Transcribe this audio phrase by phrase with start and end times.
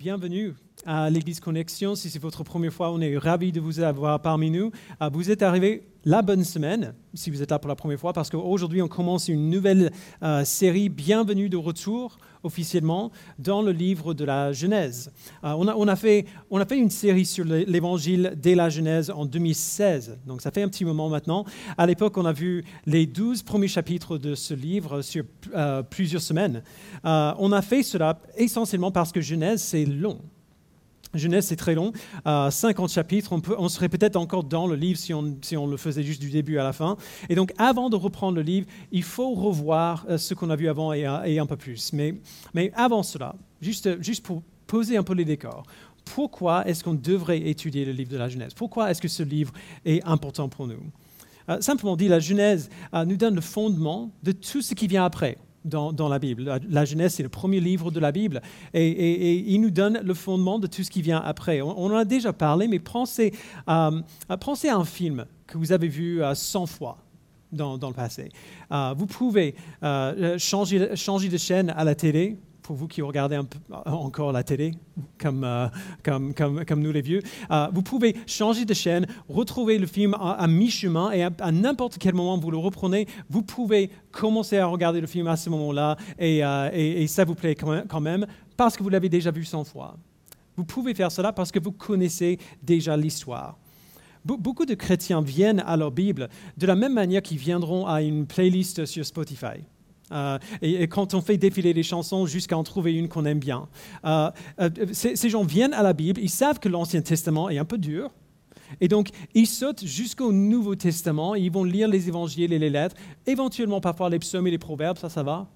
[0.00, 0.54] bienvenue
[0.86, 1.94] à l'Église Connexion.
[1.94, 4.70] Si c'est votre première fois, on est ravis de vous avoir parmi nous.
[4.98, 8.12] Ah, vous êtes arrivé la bonne semaine, si vous êtes là pour la première fois,
[8.12, 9.92] parce qu'aujourd'hui, on commence une nouvelle
[10.22, 15.12] euh, série, Bienvenue de retour, officiellement, dans le livre de la Genèse.
[15.44, 19.26] Euh, on, a, fait, on a fait une série sur l'Évangile dès la Genèse en
[19.26, 21.44] 2016, donc ça fait un petit moment maintenant.
[21.76, 25.24] À l'époque, on a vu les douze premiers chapitres de ce livre sur
[25.54, 26.62] euh, plusieurs semaines.
[27.04, 30.18] on a fait cela essentiellement parce que Genèse, c'est long.
[31.14, 31.92] Genèse, c'est très long,
[32.24, 33.32] 50 chapitres.
[33.58, 36.64] On, serait peut-être encore dans le livre si on, le faisait juste du début à
[36.64, 36.96] la fin.
[37.28, 40.68] Et donc, avant de reprendre le livre, il faut revoir euh, ce qu'on a vu
[40.68, 41.92] avant et, un peu plus.
[41.92, 45.64] Mais, avant cela, juste, juste pour poser un peu les décors,
[46.04, 48.54] pourquoi est-ce qu'on devrait étudier le livre de la Genèse?
[48.54, 49.52] Pourquoi est-ce que ce livre
[49.84, 50.80] est important pour nous?
[51.48, 55.04] Euh, Simplement dit, la Genèse euh, nous donne le fondement de tout ce qui vient
[55.04, 56.60] après dans, la Bible.
[56.68, 58.40] La, Genèse, c'est le premier livre de la Bible
[58.74, 61.60] et, il nous donne le fondement de tout ce qui vient après.
[61.60, 63.32] On, en a déjà parlé, mais pensez,
[63.68, 64.00] euh,
[64.40, 66.98] pensez à un film que vous avez vu 100 euh, fois.
[67.52, 68.28] Dans, le passé.
[68.70, 69.56] Euh, vous pouvez
[70.38, 72.38] changer de chaîne à la télé,
[72.70, 74.70] pour vous qui regardez peu, encore la télé,
[75.18, 75.66] comme, euh,
[76.04, 80.14] comme, comme, comme, nous les vieux, euh, vous pouvez changer de chaîne, retrouver le film
[80.14, 85.00] à, mi-chemin et à, n'importe quel moment vous le reprenez, vous pouvez commencer à regarder
[85.00, 88.24] le film à ce moment-là et, euh, et, ça vous plaît quand même
[88.56, 89.96] parce que vous l'avez déjà vu 100 fois.
[90.56, 93.58] Vous pouvez faire cela parce que vous connaissez déjà l'histoire.
[94.24, 98.26] Beaucoup de chrétiens viennent à leur Bible de la même manière qu'ils viendront à une
[98.26, 99.64] playlist sur Spotify.
[100.12, 103.68] Euh, et, quand on fait défiler les chansons jusqu'à en trouver une qu'on aime bien.
[104.04, 104.30] Euh,
[104.60, 107.78] euh, ces, gens viennent à la Bible, ils savent que l'Ancien Testament est un peu
[107.78, 108.10] dur.
[108.80, 112.94] Et donc, ils sautent jusqu'au Nouveau Testament, ils vont lire les évangiles et les lettres,
[113.26, 115.48] éventuellement parfois les psaumes et les proverbes, ça, ça va.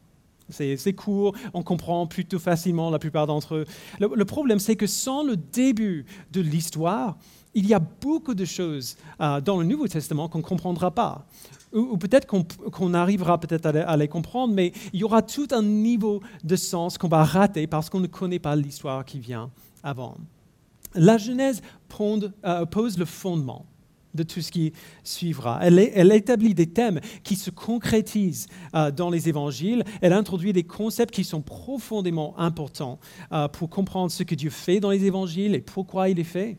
[0.51, 3.65] C'est court, on comprend plutôt facilement la plupart d'entre eux.
[3.99, 7.17] Le, problème, c'est que sans le début de l'histoire,
[7.55, 11.27] il y a beaucoup de choses dans le Nouveau Testament qu'on ne comprendra pas
[11.74, 16.23] ou, peut-être qu'on arrivera peut-être à, les comprendre, mais il y aura tout un niveau
[16.42, 19.51] de sens qu'on va rater parce qu'on ne connaît pas l'histoire qui vient
[19.83, 20.17] avant.
[20.95, 21.61] La Genèse
[22.01, 23.67] euh, pose le fondement
[24.14, 25.58] de tout ce qui suivra.
[25.63, 29.84] Elle, établit des thèmes qui se concrétisent euh, dans les évangiles.
[30.01, 32.98] Elle introduit des concepts qui sont profondément importants
[33.33, 36.58] euh, pour comprendre ce que Dieu fait dans les évangiles et pourquoi il les fait.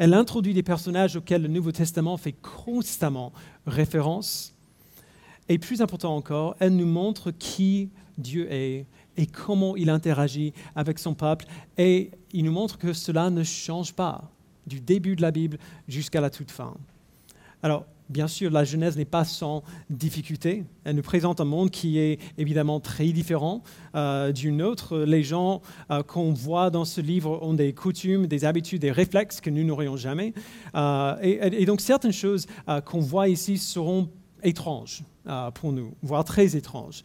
[0.00, 3.34] Elle introduit des personnages auxquels le Nouveau Testament fait constamment
[3.66, 4.56] référence.
[5.50, 8.86] Et plus important encore, elle nous montre qui Dieu est
[9.18, 11.44] et comment il interagit avec son peuple.
[11.76, 14.30] Et il nous montre que cela ne change pas
[14.66, 16.72] du début de la Bible jusqu'à la toute fin.
[17.62, 20.64] Alors, bien sûr, la Genèse n'est pas sans difficulté.
[20.84, 23.62] Elle nous présente un monde qui est évidemment très différent
[23.94, 24.98] euh, d'une autre.
[24.98, 29.40] Les gens euh, qu'on voit dans ce livre ont des coutumes, des habitudes, des réflexes
[29.40, 30.34] que nous n'aurions jamais.
[30.74, 32.46] Euh, et, donc certaines choses
[32.84, 34.08] qu'on voit ici seront
[34.42, 35.04] étranges
[35.54, 37.02] pour nous, voire très étranges.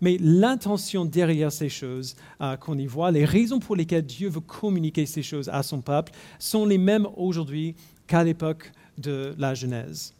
[0.00, 2.16] Mais l'intention derrière ces choses
[2.60, 6.12] qu'on y voit, les raisons pour lesquelles Dieu veut communiquer ces choses à son peuple,
[6.38, 10.14] sont les mêmes aujourd'hui qu'à l'époque de la Genèse.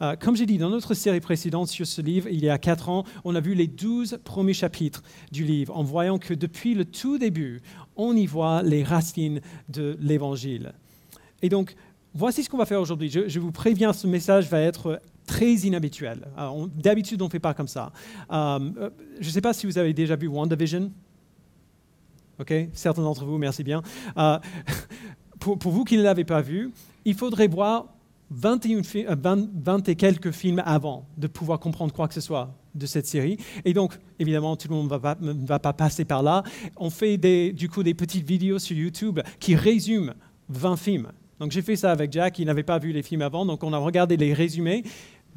[0.00, 2.88] Euh, comme j'ai dit dans notre série précédente sur ce livre, il y a quatre
[2.88, 6.84] ans, on a vu les douze premiers chapitres du livre en voyant que depuis le
[6.84, 7.60] tout début,
[7.96, 10.72] on y voit les racines de l'Évangile.
[11.42, 11.74] Et donc,
[12.14, 13.10] voici ce qu'on va faire aujourd'hui.
[13.10, 16.28] Je, vous préviens, ce message va être très inhabituel.
[16.38, 17.92] Euh, d'habitude, on ne fait pas comme ça.
[18.30, 20.92] Euh, je ne sais pas si vous avez déjà vu WandaVision.
[22.38, 23.82] OK Certains d'entre vous, merci bien.
[25.40, 26.70] pour vous qui ne l'avez pas vu,
[27.04, 27.86] il faudrait voir
[28.30, 28.82] 21
[29.14, 29.36] 20,
[29.68, 33.38] euh, et quelques films avant de pouvoir comprendre quoi que ce soit de cette série.
[33.64, 34.90] Et donc, évidemment, tout le monde
[35.20, 36.42] ne va, pas passer par là.
[36.76, 40.12] On fait des, du coup des petites vidéos sur YouTube qui résument
[40.50, 41.12] 20 films.
[41.40, 43.72] Donc j'ai fait ça avec Jack, il n'avait pas vu les films avant, donc on
[43.72, 44.82] a regardé les résumés.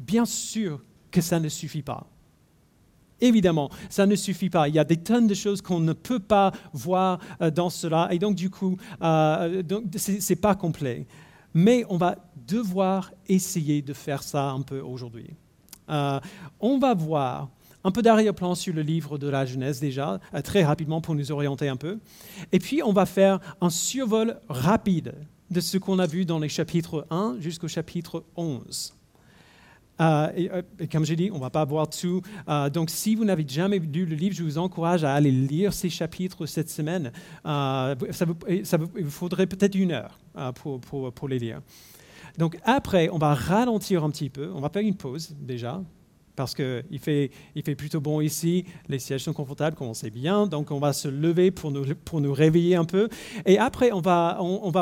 [0.00, 2.06] Bien sûr que ça ne suffit pas.
[3.20, 4.68] Évidemment, ça ne suffit pas.
[4.68, 8.08] Il y a des tonnes de choses qu'on ne peut pas voir euh, dans cela,
[8.10, 9.62] et donc du coup, euh,
[9.96, 11.06] ce n'est pas complet.
[11.54, 12.16] Mais on va
[12.46, 15.30] devoir essayer de faire ça un peu aujourd'hui.
[15.88, 16.20] Euh,
[16.60, 17.48] on va voir
[17.84, 21.32] un peu d'arrière-plan sur le livre de la Genèse déjà, euh, très rapidement pour nous
[21.32, 21.98] orienter un peu.
[22.52, 25.14] Et puis on va faire un survol rapide
[25.50, 28.94] de ce qu'on a vu dans les chapitres 1 jusqu'au chapitre 11.
[30.00, 32.22] Euh, euh, et, comme j'ai dit, on ne va pas voir tout.
[32.48, 35.72] Euh, donc, si vous n'avez jamais lu le livre, je vous encourage à aller lire
[35.72, 37.12] ces chapitres cette semaine.
[37.44, 37.94] ça,
[38.26, 38.64] vous, il
[39.04, 40.18] vous faudrait peut-être une heure
[40.54, 41.60] pour, pour, les lire.
[42.38, 44.50] Donc, après, on va ralentir un petit peu.
[44.54, 45.82] On va faire une pause déjà.
[46.34, 50.10] parce qu'il fait, il fait plutôt bon ici, les sièges sont confortables, comme on sait
[50.10, 53.08] bien, donc on va se lever pour nous, réveiller un peu.
[53.44, 54.38] Et après, on va,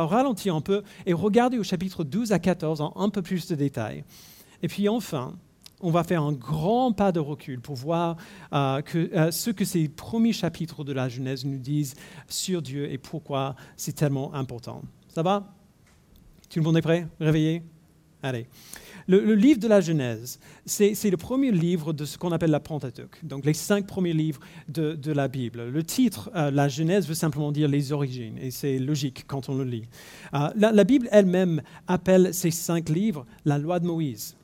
[0.06, 3.56] ralentir un peu et regarder au chapitre 12 à 14 en un peu plus de
[3.56, 4.04] détails.
[4.62, 5.34] Et puis enfin,
[5.80, 8.16] on va faire un grand pas de recul pour voir
[8.52, 11.94] euh, euh, ce que ces premiers chapitres de la Genèse nous disent
[12.28, 14.82] sur Dieu et pourquoi c'est tellement important.
[15.08, 15.59] Ça va?
[16.50, 17.06] Tout le monde est prêt?
[17.20, 17.62] Réveillé?
[18.24, 18.46] Allez.
[19.06, 23.24] Le, livre de la Genèse, c'est le premier livre de ce qu'on appelle la Pentateuque,
[23.24, 25.68] donc les cinq premiers livres de, la Bible.
[25.68, 29.54] Le titre, euh, la Genèse, veut simplement dire les origines, et c'est logique quand on
[29.54, 29.84] le lit.
[30.32, 34.36] la, la Bible elle-même appelle ces cinq livres la loi de Moïse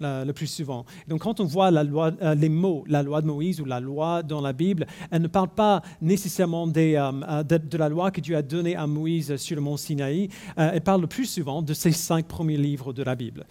[0.00, 0.84] le plus souvent.
[1.08, 4.40] Donc quand on voit euh, les mots, la loi de Moïse ou la loi dans
[4.40, 8.42] la Bible, elle ne parle pas nécessairement euh, euh, de, la loi que Dieu a
[8.42, 12.26] donnée à Moïse sur le mont Sinaï, elle parle le plus souvent de ces cinq
[12.26, 13.46] premiers livres de la Bible.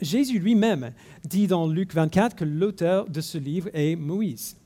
[0.00, 0.92] Jésus lui-même
[1.24, 4.59] dit dans Luc 24 que l'auteur de ce livre est Moïse.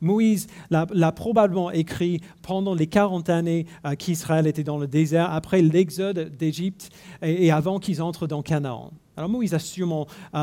[0.00, 3.66] Moïse l'a probablement écrit pendant les 40 années
[3.98, 6.90] qu'Israël était dans le désert, après l'exode d'Égypte
[7.22, 8.92] et, avant qu'ils entrent dans Canaan.
[9.16, 10.38] Alors Moïse a sûrement euh,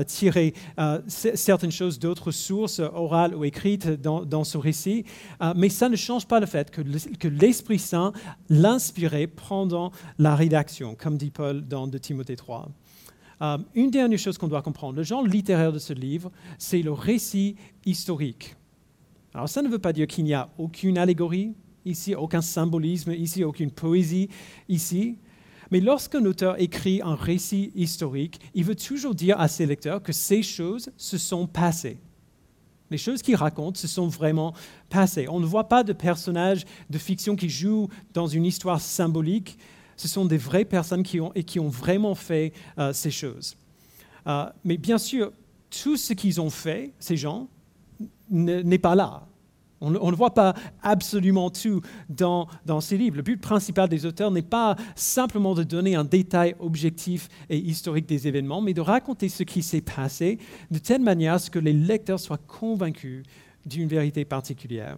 [0.00, 5.04] euh, tiré euh, certaines choses d'autres sources orales ou écrites dans, ce récit,
[5.56, 8.12] mais ça ne change pas le fait que l'Esprit Saint
[8.48, 12.68] l'inspirait pendant la rédaction, comme dit Paul dans 2 Timothée 3.
[13.74, 17.56] une dernière chose qu'on doit comprendre, le genre littéraire de ce livre, c'est le récit
[17.84, 18.56] historique.
[19.34, 21.54] Alors ça ne veut pas dire qu'il n'y a aucune allégorie
[21.84, 24.28] ici, aucun symbolisme ici, aucune poésie
[24.68, 25.18] ici.
[25.70, 30.12] Mais lorsqu'un auteur écrit un récit historique, il veut toujours dire à ses lecteurs que
[30.12, 31.98] ces choses se sont passées.
[32.90, 34.54] Les choses qu'il raconte se sont vraiment
[34.88, 35.26] passées.
[35.28, 39.58] On ne voit pas de personnages de fiction qui jouent dans une histoire symbolique.
[39.96, 43.56] Ce sont des vraies personnes qui ont, et qui ont vraiment fait euh, ces choses.
[44.26, 45.32] Euh, mais bien sûr,
[45.70, 47.48] tout ce qu'ils ont fait, ces gens,
[48.30, 49.28] n'est pas là.
[49.80, 52.48] On, ne voit pas absolument tout dans,
[52.80, 53.16] ces livres.
[53.16, 58.06] Le but principal des auteurs n'est pas simplement de donner un détail objectif et historique
[58.06, 60.38] des événements, mais de raconter ce qui s'est passé
[60.72, 63.22] de telle manière à ce que les lecteurs soient convaincus
[63.64, 64.96] d'une vérité particulière.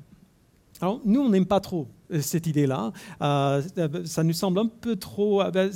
[0.80, 2.92] Alors, nous, on n'aime pas trop euh, cette idée-là.
[3.20, 3.62] Euh,
[4.06, 5.42] ça nous semble un peu trop.
[5.42, 5.70] Euh, ben,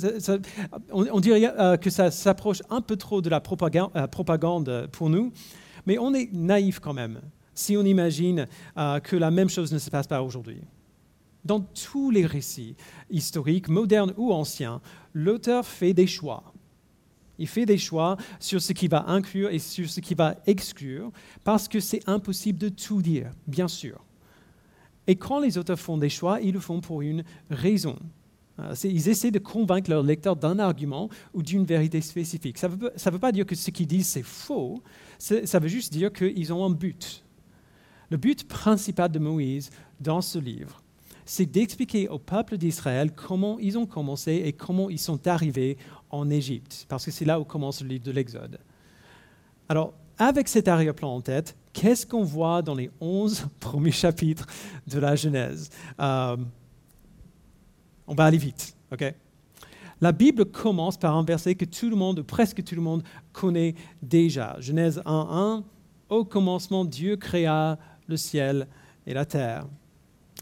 [0.91, 5.31] on, dirait que ça s'approche un peu trop de la propagande pour nous,
[5.85, 7.21] mais on est naïf quand même
[7.55, 8.47] si on imagine
[8.77, 10.61] euh, que la même chose ne se passe pas aujourd'hui.
[11.43, 12.75] Dans tous les récits
[13.09, 14.81] historiques, modernes ou anciens,
[15.13, 16.53] l'auteur fait des choix.
[17.37, 21.11] Il fait des choix sur ce qu'il va inclure et sur ce qu'il va exclure,
[21.43, 24.03] parce que c'est impossible de tout dire, bien sûr.
[25.07, 27.97] Et quand les auteurs font des choix, ils le font pour une raison.
[28.59, 32.57] Euh, ils essaient de convaincre leur lecteur d'un argument ou d'une vérité spécifique.
[32.57, 32.75] Ça ne
[33.11, 34.81] veut, pas dire que ce qu'ils disent c'est faux,
[35.17, 37.23] ça veut juste dire qu'ils ont un but.
[38.09, 40.81] Le but principal de Moïse dans ce livre,
[41.25, 45.77] c'est d'expliquer au peuple d'Israël comment ils ont commencé et comment ils sont arrivés
[46.11, 48.59] en Égypte, parce que c'est là où commence le livre de l'Exode.
[49.67, 54.45] Alors, avec cet arrière-plan en tête, qu'est-ce qu'on voit dans les onze premiers chapitres
[54.87, 55.69] de la Genèse?
[55.99, 56.37] Euh,
[58.07, 58.75] On va aller vite,
[60.01, 63.75] la Bible commence par un verset que tout le monde, presque tout le monde, connaît
[64.01, 64.57] déjà.
[64.59, 65.63] Genèse 1.1,
[66.09, 68.67] Au commencement, Dieu créa le ciel
[69.07, 69.67] et la terre.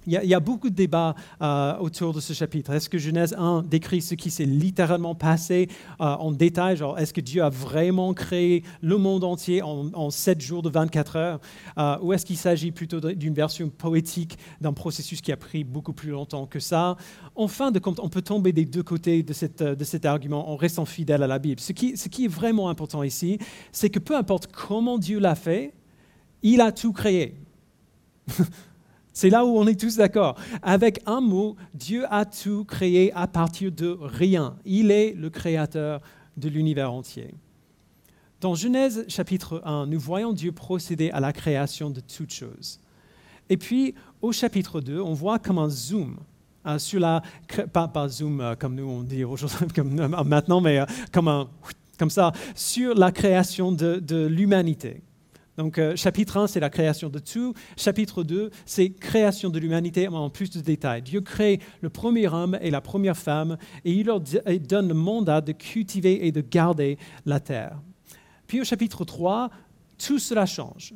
[0.06, 2.72] Il y, a, beaucoup de débats euh, autour de ce chapitre.
[2.74, 5.70] Est-ce que Genèse 1 décrit ce qui s'est littéralement passé
[6.02, 6.76] euh, en détail?
[6.76, 11.16] Genre, est-ce que Dieu a vraiment créé le monde entier en, 7 jours de 24
[11.16, 11.40] heures?
[11.78, 15.94] Euh, Ou est-ce qu'il s'agit plutôt d'une version poétique d'un processus qui a pris beaucoup
[15.94, 16.98] plus longtemps que ça?
[17.36, 20.86] En fin de compte, on peut tomber des deux côtés de, cet argument en restant
[20.86, 21.62] fidèle à la Bible.
[21.62, 23.40] Ce qui est vraiment important ici,
[23.72, 25.74] c'est que peu importe comment Dieu l'a fait,
[26.42, 27.36] il a tout créé.
[29.14, 30.36] C'est là où on est tous d'accord.
[30.64, 34.56] Avec un mot, Dieu a tout créé à partir de rien.
[34.66, 36.02] Il est le créateur
[36.36, 37.36] de l'univers entier.
[38.42, 42.80] Dans Genèse chapitre 1, nous voyons Dieu procéder à la création de toutes choses.
[43.50, 46.18] Et puis, au chapitre 2, on voit comme un zoom
[46.66, 47.22] euh, sur la...
[47.72, 51.48] Pas, pas zoom euh, comme nous on dit aujourd'hui, comme euh, maintenant, mais comme, un,
[52.00, 55.04] comme ça, sur la création de l'humanité.
[55.58, 57.54] Donc, euh, chapitre 1, c'est la création de tout.
[57.78, 61.04] Chapitre 2, c'est création de l'humanité en plus de détails.
[61.04, 65.42] Dieu crée le premier homme et la première femme et il leur donne le mandat
[65.42, 67.80] de cultiver et de garder la terre.
[68.48, 69.50] Puis au chapitre 3,
[70.00, 70.94] tout cela change.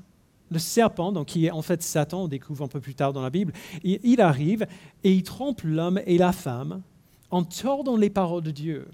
[0.50, 3.22] Le serpent, donc, qui est en fait Satan, on découvre un peu plus tard dans
[3.22, 4.66] la Bible, il arrive
[5.04, 6.82] et il trompe l'homme et la femme
[7.30, 8.88] en tordant les paroles de Dieu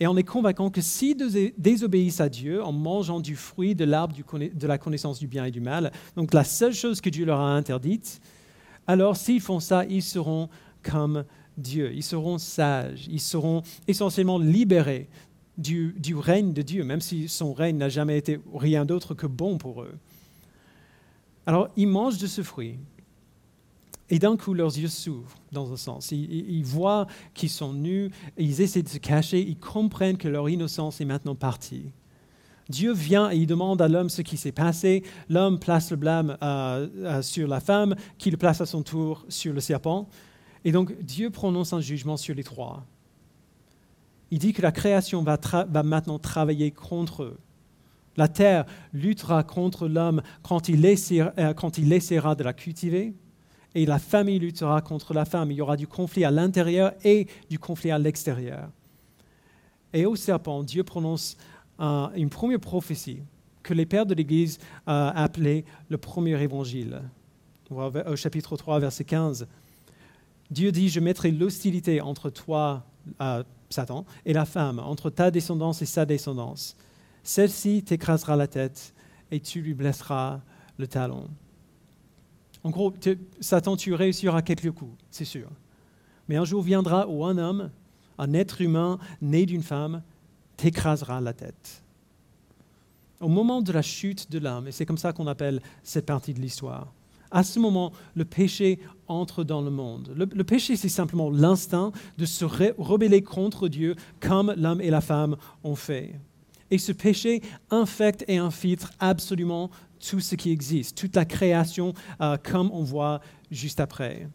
[0.00, 1.16] et en les convainquant que s'ils
[1.58, 5.50] désobéissent à Dieu en mangeant du fruit de l'arbre de la connaissance du bien et
[5.50, 8.20] du mal, donc la seule chose que Dieu leur a interdite,
[8.86, 10.48] alors s'ils font ça, ils seront
[10.82, 11.24] comme
[11.56, 15.08] Dieu, ils seront sages, ils seront essentiellement libérés
[15.56, 19.58] du règne de Dieu, même si son règne n'a jamais été rien d'autre que bon
[19.58, 19.94] pour eux.
[21.46, 22.78] Alors ils mangent de ce fruit,
[24.10, 26.12] et d'un coup, leurs yeux s'ouvrent, dans un sens.
[26.12, 31.00] Ils, voient qu'ils sont nus, ils essaient de se cacher, ils comprennent que leur innocence
[31.00, 31.92] est maintenant partie.
[32.70, 35.02] Dieu vient et il demande à l'homme ce qui s'est passé.
[35.28, 39.24] L'homme place le blâme euh, euh, sur la femme, qui le place à son tour
[39.28, 40.08] sur le serpent.
[40.64, 42.84] Et donc Dieu prononce un jugement sur les trois.
[44.30, 45.38] Il dit que la création va,
[45.82, 47.38] maintenant travailler contre eux.
[48.16, 53.14] La terre luttera contre l'homme quand, il euh, quand il essaiera de la cultiver
[53.74, 55.50] et la famille luttera contre la femme.
[55.50, 58.68] Il y aura du conflit à l'intérieur et du conflit à l'extérieur.
[59.92, 61.36] Et au serpent, Dieu prononce
[61.78, 63.22] une première prophétie
[63.62, 64.58] que les pères de l'Église
[64.88, 67.02] euh, appelaient le premier évangile.
[67.70, 69.46] Au chapitre 3, verset 15.
[70.50, 72.86] Dieu dit, je mettrai l'hostilité entre toi,
[73.20, 76.76] euh, Satan, et la femme, entre ta descendance et sa descendance.
[77.22, 78.94] Celle-ci t'écrasera la tête
[79.30, 80.40] et tu lui blesseras
[80.78, 81.28] le talon.
[82.64, 82.92] En gros,
[83.40, 85.48] Satan, tu réussiras quelques coups, c'est sûr.
[86.28, 87.70] Mais un jour viendra où un homme,
[88.18, 90.02] un être humain né d'une femme,
[90.56, 91.82] t'écrasera la tête.
[93.20, 96.34] Au moment de la chute de l'homme, et c'est comme ça qu'on appelle cette partie
[96.34, 96.92] de l'histoire,
[97.30, 100.12] à ce moment, le péché entre dans le monde.
[100.16, 105.00] Le, le péché, c'est simplement l'instinct de se rebeller contre Dieu comme l'homme et la
[105.00, 106.18] femme ont fait.
[106.70, 112.36] Et ce péché infecte et infiltre absolument tout ce qui existe, toute la création, euh,
[112.42, 113.20] comme on voit
[113.50, 114.28] juste après.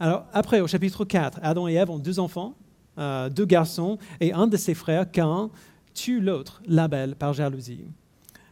[0.00, 2.54] Alors, après, au chapitre 4, Adam et Ève ont deux enfants,
[2.98, 5.50] euh, deux garçons, et un de ses frères, Cain,
[5.94, 7.84] tue l'autre, Label, par jalousie.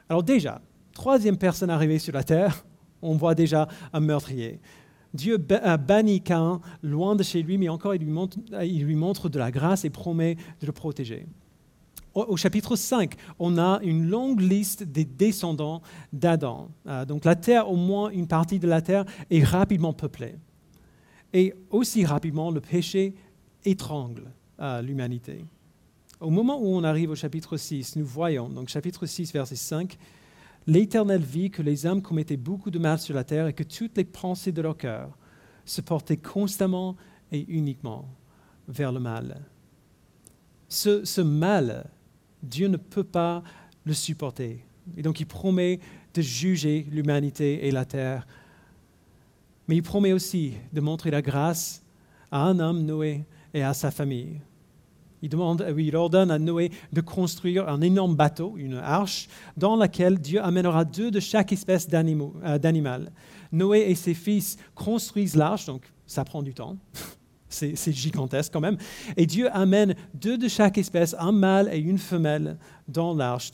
[0.09, 0.61] Alors déjà,
[0.93, 2.65] troisième personne arrivée sur la terre,
[3.03, 4.61] on voit déjà un meurtrier.
[5.15, 9.85] Dieu bannit Cain loin de chez lui, mais encore il lui montre de la grâce
[9.85, 11.27] et promet de le protéger
[12.15, 16.71] au, chapitre 5, on a une longue liste des descendants d'Adam.
[16.87, 20.35] Euh, donc la terre, au moins une partie de la terre, est rapidement peuplée.
[21.33, 23.15] Et aussi rapidement, le péché
[23.65, 25.45] étrangle euh, l'humanité.
[26.21, 29.97] Au moment où on arrive au chapitre 6, nous voyons, donc chapitre 6, verset 5,
[30.67, 33.97] L'Éternel vit que les hommes commettaient beaucoup de mal sur la terre et que toutes
[33.97, 35.17] les pensées de leur cœur
[35.65, 36.97] se portaient constamment
[37.33, 38.09] et uniquement
[38.69, 39.43] vers le mal.
[40.69, 41.91] Ce, ce mal
[42.43, 43.43] Dieu ne peut pas
[43.85, 44.65] le supporter.
[44.97, 45.81] Et donc il promet
[46.15, 48.27] de juger l'humanité et la terre.
[49.69, 51.83] Mais il promet aussi de montrer la grâce
[52.31, 54.41] à un homme, Noé, et à sa famille.
[55.23, 60.19] Il, demande, il ordonne à Noé de construire un énorme bateau, une arche, dans laquelle
[60.19, 63.13] Dieu amènera deux de chaque espèce euh, d'animal.
[63.53, 66.77] Noé et ses fils construisent l'arche, donc ça prend du temps.
[67.51, 68.79] C'est gigantesque quand même.
[69.17, 72.57] Et Dieu amène deux de chaque espèce, un mâle et une femelle,
[72.89, 73.51] dans l'arche.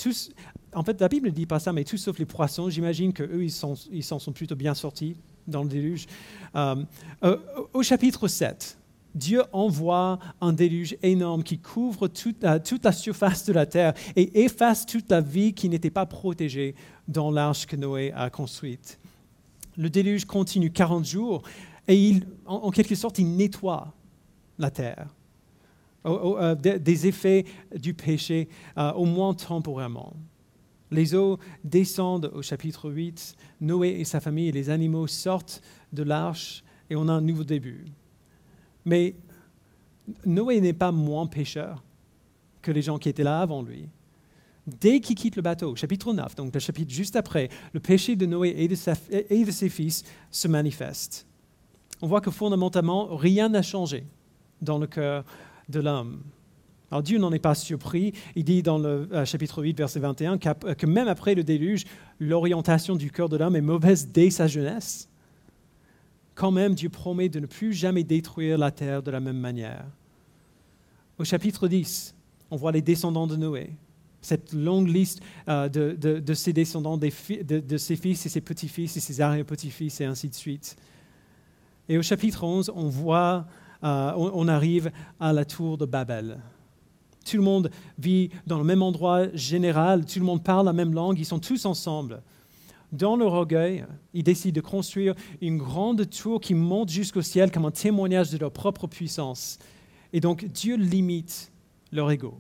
[0.75, 2.69] En fait, la Bible ne dit pas ça, mais tout sauf les poissons.
[2.69, 6.07] J'imagine qu'eux, ils s'en sont plutôt bien sortis dans le déluge.
[6.55, 6.77] Euh,
[7.25, 7.39] euh,
[7.73, 8.79] au chapitre 7,
[9.15, 14.45] Dieu envoie un déluge énorme qui couvre toute, toute, la surface de la terre et
[14.45, 16.75] efface toute la vie qui n'était pas protégée
[17.09, 18.99] dans l'arche que Noé a construite.
[19.79, 21.43] Le déluge continue 40 jours
[21.89, 23.95] et il, en, quelque sorte, il nettoie
[24.59, 25.15] la terre
[26.07, 30.15] euh, des effets du péché, euh, au moins temporairement.
[30.91, 35.63] Les eaux descendent au chapitre 8, Noé et sa famille et les animaux sortent
[35.93, 37.87] de l'arche et on a un nouveau début.
[38.85, 39.17] Mais
[40.25, 41.83] Noé n'est pas moins pécheur
[42.63, 43.89] que les gens qui étaient là avant lui.
[44.67, 48.27] Dès qu'il quitte le bateau, chapitre 9, donc le chapitre juste après, le péché de
[48.27, 51.27] Noé et de ses fils se manifeste
[52.03, 54.05] on voit que fondamentalement, rien n'a changé
[54.61, 55.25] dans le cœur
[55.69, 56.23] de l'homme.
[56.91, 58.13] Alors Dieu n'en est pas surpris.
[58.37, 61.85] Il dit dans le euh, chapitre 8, verset 21, que même après le déluge,
[62.21, 65.09] l'orientation du cœur de l'homme est mauvaise dès sa jeunesse.
[66.35, 69.87] Quand même, Dieu promet de ne plus jamais détruire la terre de la même manière.
[71.19, 72.15] Au chapitre 10,
[72.51, 73.71] on voit les descendants de Noé,
[74.21, 79.21] cette longue liste euh, de, ses descendants, de, ses fils et ses petits-fils et ses
[79.21, 80.77] arrière-petits-fils et ainsi de suite.
[81.89, 83.47] Et au chapitre 11, on voit,
[83.85, 84.91] euh, on, arrive
[85.21, 86.41] à la tour de Babel.
[87.25, 90.95] Tout le monde vit dans le même endroit général, tout le monde parle la même
[90.95, 92.23] langue, ils sont tous ensemble.
[92.93, 97.65] Dans leur orgueil, ils décident de construire une grande tour qui monte jusqu'au ciel comme
[97.65, 99.59] un témoignage de leur propre puissance.
[100.13, 101.51] Et donc Dieu limite
[101.93, 102.39] leur ego.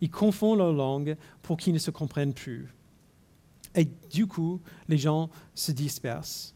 [0.00, 2.68] Ils confondent leur langue pour qu'ils ne se comprennent plus.
[3.74, 6.55] Et du coup, les gens se dispersent.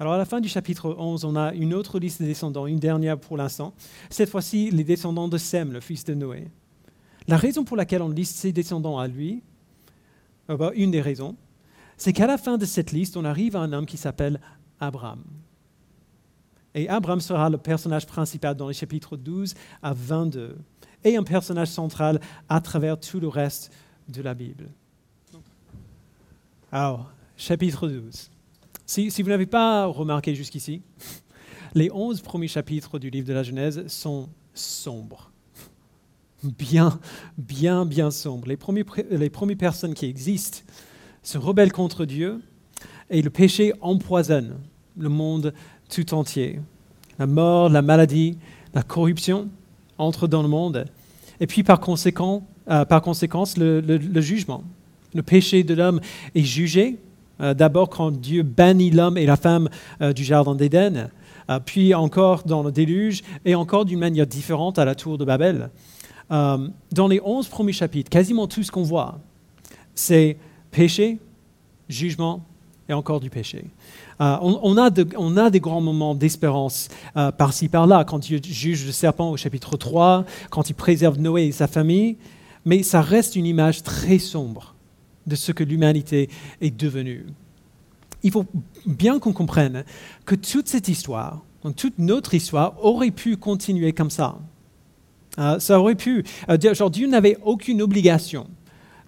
[0.00, 2.78] Alors à la fin du chapitre 11, on a une autre liste de descendants, une
[2.78, 3.74] dernière pour l'instant.
[4.08, 6.48] Cette fois-ci, les descendants de Sem, le fils de Noé.
[7.28, 9.42] La raison pour laquelle on liste ses descendants à lui,
[10.48, 11.36] euh, bah, une des raisons,
[11.98, 14.40] c'est qu'à la fin de cette liste, on arrive à un homme qui s'appelle
[14.80, 15.22] Abraham.
[16.74, 19.52] Et Abraham sera le personnage principal dans les chapitres 12
[19.82, 20.56] à 22
[21.04, 23.70] et un personnage central à travers tout le reste
[24.08, 24.70] de la Bible.
[26.72, 28.30] Alors, chapitre 12.
[28.90, 30.82] Si, vous n'avez pas remarqué jusqu'ici,
[31.76, 35.30] les 11 premiers chapitres du livre de la Genèse sont sombres.
[36.42, 36.98] Bien,
[37.38, 38.48] bien, bien sombres.
[38.48, 40.62] Les, premiers, les premières personnes qui existent
[41.22, 42.40] se rebellent contre Dieu
[43.10, 44.56] et le péché empoisonne
[44.98, 45.54] le monde
[45.88, 46.58] tout entier.
[47.20, 48.38] La mort, la maladie,
[48.74, 49.50] la corruption
[49.98, 50.84] entrent dans le monde.
[51.38, 54.64] Et puis par conséquent, euh, par conséquence, le, jugement.
[55.14, 56.00] Le péché de l'homme
[56.34, 56.98] est jugé
[57.40, 59.68] euh, d'abord quand Dieu bannit l'homme et la femme
[60.00, 61.10] euh, du jardin d'Éden,
[61.64, 65.70] puis encore dans le déluge, et encore d'une manière différente à la tour de Babel.
[66.30, 69.18] dans les onze premiers chapitres, quasiment tout ce qu'on voit,
[69.96, 70.36] c'est
[70.70, 71.18] péché,
[71.88, 72.44] jugement
[72.88, 73.64] et encore du péché.
[74.20, 79.30] Euh, on, a des grands moments d'espérance euh, par-ci, par-là, quand Dieu juge le serpent
[79.30, 82.16] au chapitre 3, quand il préserve Noé et sa famille,
[82.66, 84.69] mais ça reste une image très sombre
[85.30, 86.28] de ce que l'humanité
[86.60, 87.26] est devenue.
[88.22, 88.44] Il faut
[88.84, 89.84] bien qu'on comprenne
[90.26, 91.42] que toute cette histoire,
[91.76, 94.38] toute notre histoire, aurait pu continuer comme ça.
[95.38, 96.24] Euh, ça aurait pu.
[96.74, 98.48] genre, Dieu n'avait aucune obligation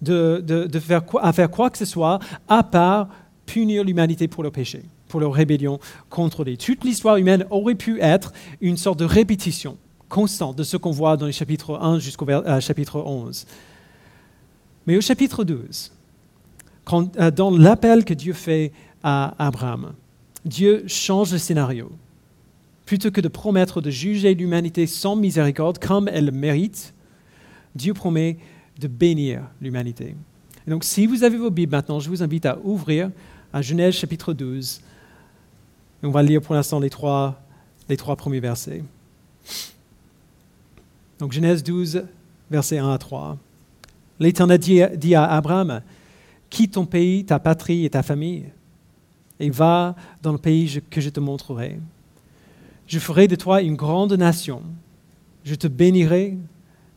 [0.01, 3.09] de, faire à faire quoi que ce soit à part
[3.45, 6.57] punir l'humanité pour le péché pour leur rébellion contre lui.
[6.57, 9.77] Toute l'histoire humaine aurait pu être une sorte de répétition
[10.09, 13.47] constante de ce qu'on voit dans les chapitres 1 jusqu'au euh, chapitre 11.
[14.87, 16.02] Mais au chapitre 12, quand, euh,
[16.87, 18.73] dans l'appel que Dieu fait
[19.03, 19.93] à Abraham,
[20.45, 21.91] Dieu change le scénario.
[22.85, 26.93] Plutôt que de promettre de juger l'humanité sans miséricorde comme elle le mérite,
[27.75, 28.37] Dieu promet
[28.79, 30.15] de bénir l'humanité.
[30.67, 33.11] Donc, si vous avez vos Bibles maintenant, je vous invite à ouvrir
[33.53, 34.81] à Genèse chapitre 12
[36.03, 37.41] on va lire pour l'instant les trois,
[37.89, 38.83] les trois premiers versets.
[41.19, 42.05] Donc Genèse 12,
[42.51, 43.39] versets 1 à 3.
[44.19, 45.81] L'Éternel dit à Abraham,
[46.53, 48.45] quitte ton pays, ta patrie et ta famille,
[49.41, 51.81] et va dans le pays que je te montrerai.
[52.87, 54.63] Je ferai de toi une grande nation.
[55.45, 56.37] Je te bénirai,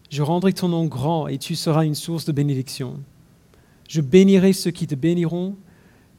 [0.10, 3.00] je rendrai ton nom grand, et tu seras une source de bénédiction.
[3.88, 5.56] Je bénirai ceux qui te béniront,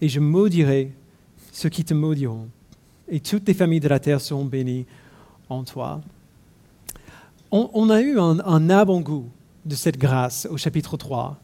[0.01, 0.93] et je maudirai
[1.53, 2.49] ceux qui te maudiront
[3.09, 4.87] et toutes les familles de la terre seront bénies
[5.49, 6.01] en toi.
[7.53, 9.31] On, a eu un, avant-goût
[9.65, 11.39] de cette grâce au chapitre 3.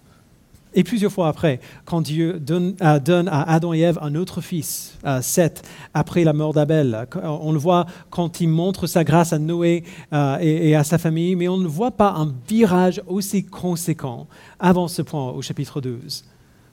[0.74, 4.96] Et plusieurs fois après, quand Dieu donne, euh, à Adam et Ève un autre fils,
[5.04, 9.38] euh, Seth, après la mort d'Abel, on le voit quand il montre sa grâce à
[9.38, 14.26] Noé euh, et, à sa famille, mais on ne voit pas un virage aussi conséquent
[14.58, 16.24] avant ce point au chapitre 12.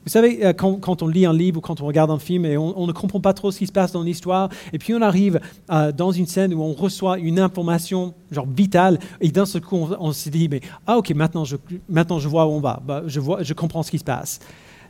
[0.06, 2.58] Vous savez, euh, quand, on lit un livre ou quand on regarde un film et
[2.58, 5.40] on, ne comprend pas trop ce qui se passe dans l'histoire, et puis on arrive
[5.72, 9.76] euh, dans une scène où on reçoit une information genre vitale, et d'un seul coup
[10.00, 11.58] on, se dit, mais ah ok, maintenant je,
[11.90, 14.40] maintenant je vois où on va, bah, je, vois, je comprends ce qui se passe.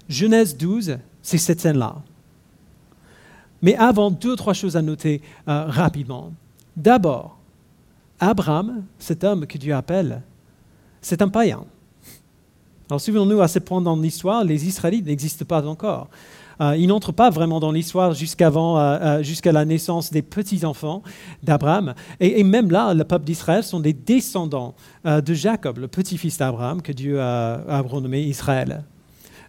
[0.08, 1.96] Genèse 12, c'est cette scène-là.
[3.62, 6.32] Mais avant, deux ou trois choses à noter euh, rapidement.
[6.78, 7.38] D'abord,
[8.20, 10.22] Abraham, cet homme que Dieu appelle,
[11.02, 11.66] c'est un païen.
[12.90, 16.08] Alors souvenons-nous, à ce point dans l'histoire, les Israélites n'existent pas encore.
[16.60, 21.04] Euh, ils n'entrent pas vraiment dans l'histoire euh, euh, jusqu'à la naissance des petits-enfants
[21.44, 21.94] d'Abraham.
[22.20, 24.74] Et, même là, le peuple d'Israël sont des descendants
[25.06, 28.84] de Jacob, le petit-fils d'Abraham, que Dieu a, a renommé Israël.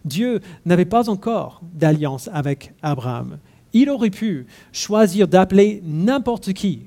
[0.05, 3.39] Dieu n'avait pas encore d'alliance avec Abraham.
[3.73, 6.83] Il aurait pu choisir d'appeler n'importe qui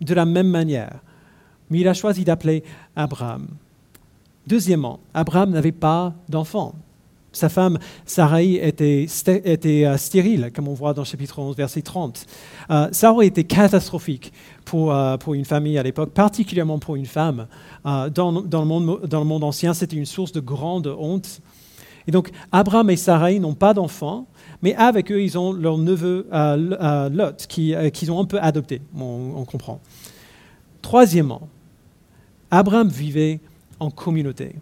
[0.00, 1.00] de la même manière,
[1.70, 2.64] mais il a choisi d'appeler
[2.96, 3.46] Abraham.
[4.46, 6.74] Deuxièmement, Abraham n'avait pas d'enfant.
[7.36, 12.24] Sa femme Sarai était, euh, stérile, comme on voit dans le chapitre 11, verset 30.
[12.70, 14.32] Euh, ça aurait été catastrophique
[14.64, 17.46] pour, euh, pour une famille à l'époque, particulièrement pour une femme.
[17.84, 21.42] dans, dans, le monde, dans, le monde, ancien, c'était une source de grande honte.
[22.06, 24.26] Et donc, Abraham et Sarai n'ont pas d'enfant,
[24.62, 29.80] mais avec eux, ils ont leur neveu Lot, qu'ils ont un peu adopté, on comprend.
[30.80, 31.48] Troisièmement,
[32.50, 33.40] Abraham vivait
[33.80, 34.54] en communauté.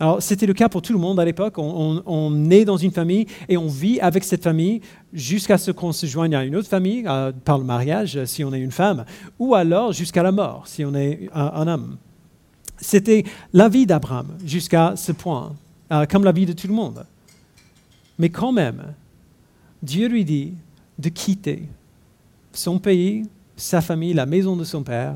[0.00, 1.56] Alors, c'était le cas pour tout le monde à l'époque.
[1.56, 4.80] On, on, est dans une famille et on vit avec cette famille
[5.12, 7.04] jusqu'à ce qu'on se joigne à une autre famille
[7.44, 9.04] par le mariage, si on est une femme,
[9.38, 11.96] ou alors jusqu'à la mort, si on est un, homme.
[12.76, 15.54] C'était la vie d'Abraham jusqu'à ce point,
[15.92, 17.06] euh, comme la vie de tout le monde.
[18.18, 18.94] Mais quand même,
[19.80, 20.54] Dieu lui dit
[20.98, 21.62] de quitter
[22.52, 25.14] son pays, sa famille, la maison de son père,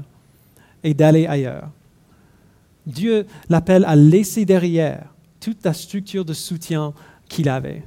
[0.85, 1.69] et d'aller ailleurs.
[2.89, 6.95] Dieu l'appelle à laisser derrière toute la structure de soutien
[7.29, 7.85] qu'il avait.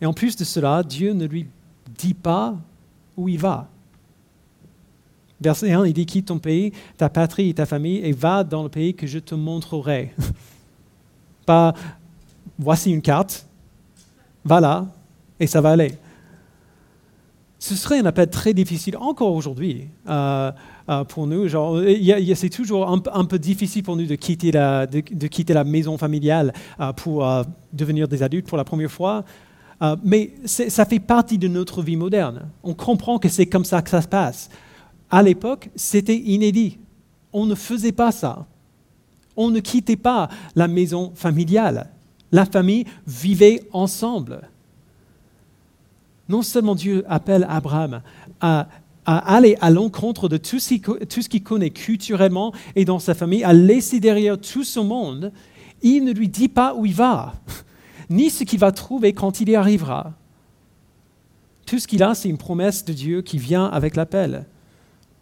[0.00, 1.46] Et en plus de cela, Dieu ne lui
[1.96, 2.54] dit pas
[3.16, 3.68] où il va.
[5.40, 8.62] Verset 1, il dit quitte ton pays, ta patrie et ta famille et va dans
[8.62, 10.14] le pays que je te montrerai.
[11.46, 11.74] pas
[12.58, 13.46] voici une carte,
[14.44, 14.86] va là
[15.40, 15.94] et ça va aller.
[17.66, 19.88] Ce serait un appel très difficile encore aujourd'hui.
[20.08, 20.52] Euh,
[20.88, 21.48] euh, pour nous.
[21.48, 27.28] c'est toujours un, peu difficile pour nous de quitter la, maison familiale euh, pour
[27.72, 29.24] devenir des adultes pour la première fois.
[30.04, 32.42] mais ça fait partie de notre vie moderne.
[32.62, 34.48] On comprend que c'est comme ça que ça se passe.
[35.10, 36.78] À l'époque, c'était inédit.
[37.32, 38.46] On ne faisait pas ça.
[39.36, 41.90] On ne quittait pas la maison familiale.
[42.30, 44.48] La famille vivait ensemble.
[46.28, 48.02] Non seulement Dieu appelle Abraham
[48.40, 48.68] à
[49.06, 54.00] aller à l'encontre de tout ce qu'il connaît culturellement et dans sa famille, à laisser
[54.00, 55.32] derrière tout ce monde,
[55.82, 57.34] il ne lui dit pas où il va,
[58.10, 60.12] ni ce qu'il va trouver quand il y arrivera.
[61.66, 64.46] Tout ce qu'il a, c'est une promesse de Dieu qui vient avec l'appel.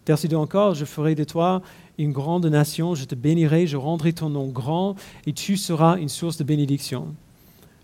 [0.07, 1.61] Verset 2 encore, je ferai de toi
[1.97, 6.09] une grande nation, je te bénirai, je rendrai ton nom grand, et tu seras une
[6.09, 7.15] source de bénédiction.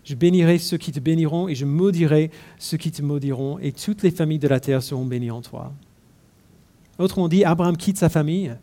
[0.04, 4.02] Je bénirai ceux qui te béniront, et je maudirai ceux qui te maudiront, et toutes
[4.02, 5.72] les familles de la terre seront bénies en toi.
[6.98, 8.56] Autrement dit, Abraham quitte sa famille,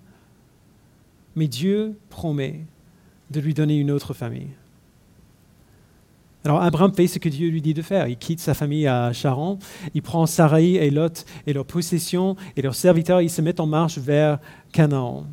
[1.35, 2.61] mais Dieu promet
[3.31, 4.49] de lui donner une autre famille.
[6.45, 8.07] Alors Abraham fait ce que Dieu lui dit de faire.
[8.07, 9.59] Il quitte sa famille à Charan,
[9.93, 13.65] il prend Sarai et Lot et leurs possessions et leurs serviteurs, ils se mettent en
[13.65, 14.39] marche vers
[14.71, 15.25] Canaan.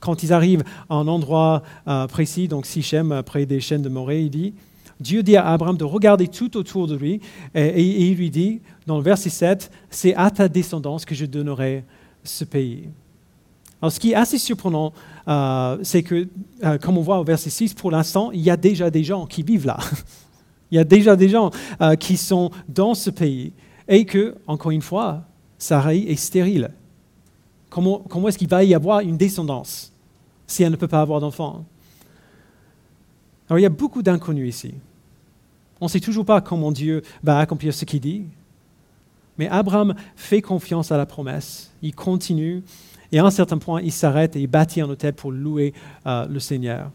[0.00, 4.22] Quand ils arrivent à un endroit euh, précis, donc Sichem, près des chaînes de Morée,
[4.22, 4.54] il dit,
[5.00, 7.20] Dieu dit à Abraham de regarder tout autour de lui
[7.54, 11.84] et, il lui dit, dans le verset 7, c'est à ta descendance que je donnerai
[12.22, 12.88] ce pays.
[13.80, 14.92] Alors, ce qui est assez surprenant,
[15.26, 16.28] euh, c'est que,
[16.64, 19.24] euh, comme on voit au verset 6, pour l'instant, il y a déjà des gens
[19.24, 19.78] qui vivent là.
[20.70, 23.52] il y a déjà des gens euh, qui sont dans ce pays.
[23.88, 25.22] Et que, encore une fois,
[25.58, 26.70] Sarai est stérile.
[27.70, 29.92] Comment, comment est-ce qu'il va y avoir une descendance
[30.46, 31.64] si elle ne peut pas avoir d'enfant?
[33.48, 34.74] Alors, il y a beaucoup d'inconnus ici.
[35.80, 38.24] On ne sait toujours pas comment Dieu va accomplir ce qu'il dit.
[39.38, 42.62] Mais Abraham fait confiance à la promesse, il continue,
[43.12, 45.72] et à un certain point, il s'arrête et il bâtit un hôtel pour louer
[46.06, 46.90] euh, le Seigneur.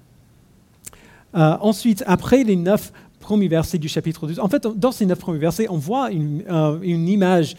[1.35, 5.19] Euh, ensuite, après les neuf premiers versets du chapitre 12, en fait, dans ces neuf
[5.19, 7.55] premiers versets, on voit une, euh, image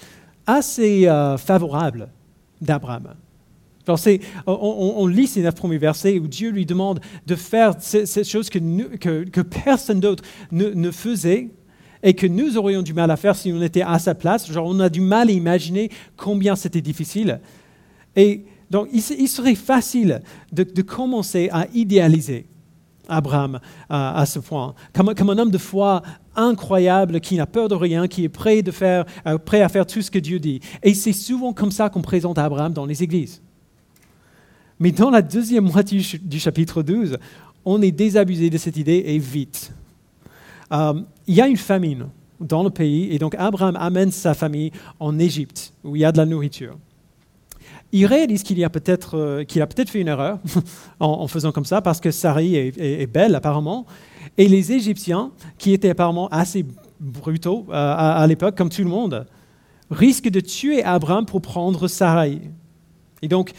[0.47, 1.07] assez
[1.39, 2.09] favorable
[2.61, 3.15] d'Abraham.
[4.47, 8.59] On, lit ces neuf premiers versets où Dieu lui demande de faire cette chose que,
[9.25, 11.51] que, personne d'autre ne, faisait,
[12.03, 14.51] et que nous aurions du mal à faire si on était à sa place.
[14.51, 17.41] Genre, on a du mal à imaginer combien c'était difficile.
[18.15, 20.23] Et donc, il, serait facile
[20.53, 22.47] de, commencer à idéaliser
[23.09, 26.03] Abraham à, ce point, comme, un homme de foi
[26.35, 30.11] incroyable qui n'a peur de rien, qui est prêt, euh, prêt à faire tout ce
[30.11, 30.61] que Dieu dit.
[30.83, 33.43] Et c'est souvent comme ça qu'on présente Abraham dans les églises.
[34.79, 37.19] Mais dans la deuxième moitié du chapitre 12,
[37.65, 39.73] on est désabusé de cette idée et vite.
[40.73, 42.09] Euh, il y a une famine
[42.41, 46.13] dans le pays et donc Abraham amène sa famille en Égypte où il y a
[46.13, 46.77] de la nourriture.
[47.93, 50.39] Il réalise qu'il a peut-être euh, a peut-être fait une erreur
[51.01, 53.87] en, faisant comme ça parce que Sarai est, belle apparemment
[54.37, 56.67] et les Égyptiens qui étaient apparemment assez
[57.01, 59.27] brutaux euh, à, l'époque comme tout le monde
[59.91, 62.43] risquent de tuer Abraham pour prendre Sarai.
[63.23, 63.53] Et donc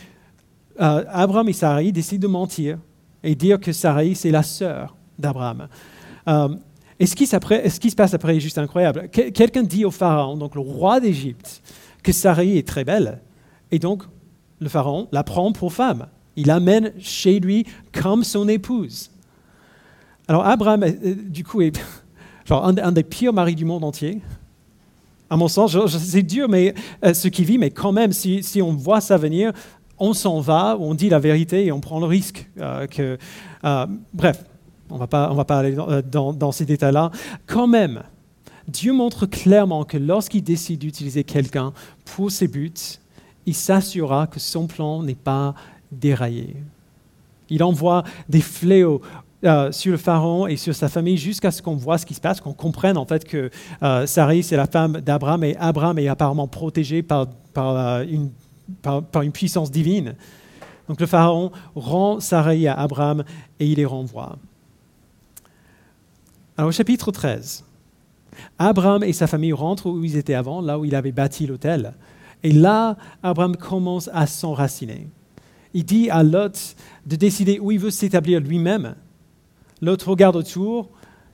[0.77, 2.77] Abraham et Sarai décident de mentir
[3.23, 5.67] et dire que Sarai c'est la sœur d'Abraham.
[6.99, 9.09] Et ce qui, se passe après est juste incroyable?
[9.09, 11.61] Quelqu'un dit au pharaon, donc le roi d'Égypte,
[12.01, 13.21] que Sarai est très belle.
[13.71, 14.03] Et donc,
[14.59, 16.07] le pharaon la prend pour femme.
[16.35, 19.11] Il l'amène chez lui comme son épouse.
[20.27, 21.79] Alors, Abraham, euh, du coup, est
[22.45, 24.21] genre un, des pires maris du monde entier.
[25.29, 28.73] À mon sens, c'est dur, mais euh, ce qui vit, mais quand même, si, on
[28.73, 29.51] voit ça venir,
[29.99, 32.49] on s'en va, on dit la vérité et on prend le risque.
[32.59, 33.17] Euh, que,
[34.13, 34.43] bref,
[34.89, 34.99] on ne
[35.35, 37.11] va pas aller euh, dans, ces détails-là.
[37.45, 38.03] Quand même,
[38.67, 41.73] Dieu montre clairement que lorsqu'il décide d'utiliser quelqu'un
[42.05, 42.73] pour ses buts,
[43.45, 45.55] il s'assurera que son plan n'est pas
[45.91, 46.55] déraillé.
[47.49, 49.01] Il envoie des fléaux
[49.45, 52.19] euh, sur le pharaon et sur sa famille jusqu'à ce qu'on voit ce qui se
[52.19, 53.49] passe, qu'on comprenne en fait que
[53.83, 58.31] euh, Sarai, c'est la femme d'Abraham et Abraham est apparemment protégé par, par, une,
[58.81, 60.15] par, une puissance divine.
[60.87, 63.23] Donc le pharaon rend Sarai à Abraham
[63.59, 64.37] et il les renvoie.
[66.57, 67.63] Alors au chapitre 13,
[68.57, 71.93] Abraham et sa famille rentrent où ils étaient avant, là où il avait bâti l'autel.
[72.43, 75.07] Et là, Abraham commence à s'enraciner.
[75.73, 76.75] Il dit à Lot
[77.05, 78.95] de décider où il veut s'établir lui-même.
[79.81, 80.89] Lot regarde autour,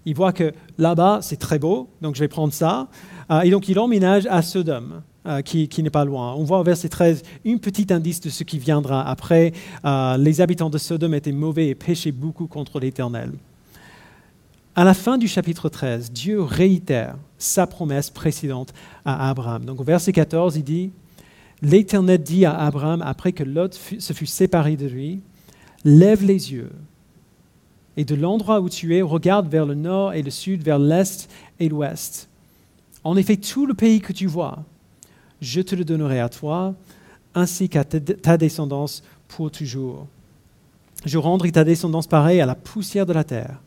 [0.05, 2.87] il voit que là-bas, c'est très beau, donc je vais prendre ça.
[3.31, 5.01] Euh, et donc il emménage à Sodome.
[5.25, 6.33] Euh, qui, n'est pas loin.
[6.33, 9.53] On voit au verset 13 un petit indice de ce qui viendra après.
[9.85, 13.31] Euh, les habitants de Sodome étaient mauvais et péchaient beaucoup contre l'Éternel.
[14.75, 18.73] À la fin du chapitre 13, Dieu réitère sa promesse précédente
[19.05, 19.63] à Abraham.
[19.63, 20.91] Donc au verset 14, il dit,
[21.61, 25.21] L'Éternel dit à Abraham, après que Lot se fut séparé de lui,
[25.85, 26.71] Lève les yeux
[27.95, 31.29] et de l'endroit où tu es, regarde vers le nord et le sud, vers l'est
[31.59, 32.29] et l'ouest.
[33.03, 34.63] En effet, tout le pays que tu vois,
[35.43, 36.73] je te le donnerai à toi,
[37.35, 40.07] ainsi qu'à ta descendance pour toujours.
[41.05, 43.59] Je rendrai ta descendance pareille à la poussière de la terre,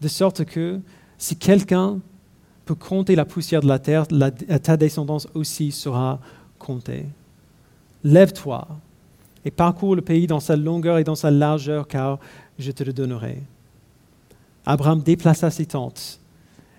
[0.00, 0.80] de sorte que
[1.16, 2.00] si quelqu'un
[2.64, 4.06] peut compter la poussière de la terre,
[4.62, 6.18] ta descendance aussi sera
[6.58, 7.06] comptée.
[8.02, 8.66] Lève-toi
[9.44, 12.18] et parcours le pays dans sa longueur et dans sa largeur, car
[12.58, 13.42] je te le donnerai.
[14.66, 16.18] Abraham déplaça ses tentes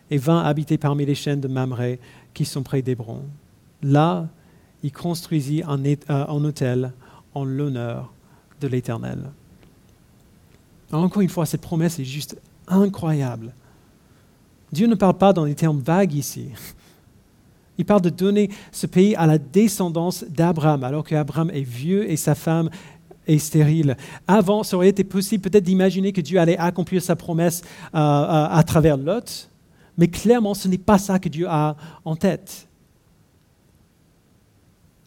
[0.10, 2.00] et vint habiter parmi les chaînes de Mamré
[2.34, 3.24] qui sont près d'Hébron.
[3.84, 4.28] Là,
[4.84, 6.94] il construisit un, euh, hôtel
[7.34, 8.12] en l'honneur
[8.60, 9.32] de l'Éternel.
[10.92, 13.54] Encore une fois, cette promesse est juste incroyable.
[14.72, 16.50] Dieu ne parle pas dans des termes vagues ici.
[17.78, 22.18] Il parle de donner ce pays à la descendance d'Abraham, alors qu'Abraham est vieux et
[22.18, 22.70] sa femme
[23.28, 23.98] est stérile.
[24.28, 27.62] Avant, ça aurait été possible peut-être d'imaginer que Dieu allait accomplir sa promesse
[27.96, 29.50] euh, euh, à travers Lot,
[29.98, 32.68] mais clairement, ce n'est pas ça que Dieu a en tête.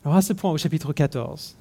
[0.05, 1.57] Alors à ce point, au chapitre 14,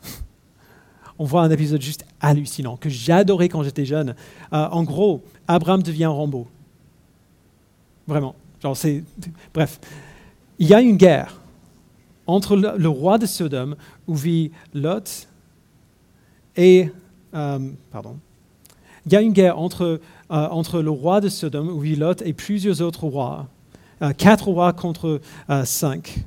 [1.18, 4.16] on voit un épisode juste hallucinant que j'adorais quand j'étais jeune.
[4.52, 6.48] Euh, en gros, Abraham devient Rambo.
[8.06, 8.36] Vraiment.
[8.62, 9.04] Genre, c'est...
[9.54, 9.80] Bref,
[10.60, 11.40] il y a une guerre
[12.28, 13.76] entre le, roi de Sodome,
[14.08, 15.28] où vit Lot,
[16.56, 16.90] et...
[17.34, 17.60] Euh,
[17.92, 18.18] pardon.
[19.06, 22.22] Il y a une guerre entre, euh, entre le roi de Sodome, où vit Lot,
[22.26, 23.48] et plusieurs autres rois.
[24.18, 25.22] quatre rois contre
[25.64, 26.26] cinq.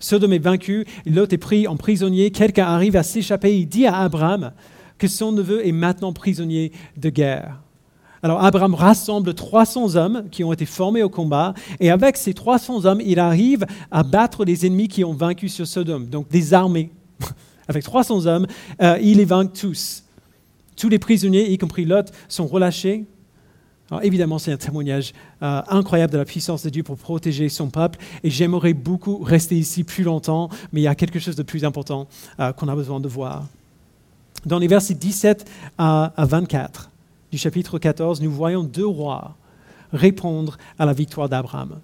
[0.00, 3.98] Sodome est vaincu, Lot est pris en prisonnier, quelqu'un arrive à s'échapper, il dit à
[3.98, 4.52] Abraham
[4.96, 7.60] que son neveu est maintenant prisonnier de guerre.
[8.22, 12.84] Alors Abraham rassemble 300 hommes qui ont été formés au combat, et avec ces 300
[12.84, 16.90] hommes, il arrive à battre les ennemis qui ont vaincu sur Sodome, donc des armées.
[17.68, 18.46] avec 300 hommes,
[18.82, 20.04] euh, il les vainc tous.
[20.76, 23.04] Tous les prisonniers, y compris Lot, sont relâchés,
[23.90, 27.70] alors évidemment, c'est un témoignage euh, incroyable de la puissance de Dieu pour protéger son
[27.70, 27.98] peuple.
[28.22, 31.64] Et j'aimerais beaucoup rester ici plus longtemps, mais il y a quelque chose de plus
[31.64, 32.06] important
[32.38, 33.46] euh, qu'on a besoin de voir.
[34.44, 36.90] Dans les versets 17 à, 24
[37.32, 39.36] du chapitre 14, nous voyons deux rois
[39.92, 41.78] répondre à la victoire d'Abraham.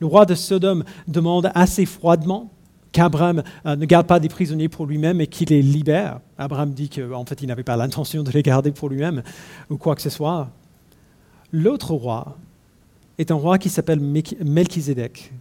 [0.00, 2.50] Le roi de Sodome demande assez froidement
[2.92, 6.20] qu'Abraham euh, ne garde pas des prisonniers pour lui-même et qu'il les libère.
[6.36, 9.22] Abraham dit qu'en fait, il n'avait pas l'intention de les garder pour lui-même
[9.70, 10.50] ou quoi que ce soit.
[11.52, 12.36] L'autre roi
[13.18, 15.32] est un roi qui s'appelle Melchizedek.